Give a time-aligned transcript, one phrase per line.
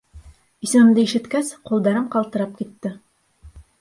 [0.67, 2.95] —Исемемде ишеткәс, ҡулдарым ҡалтырап китте.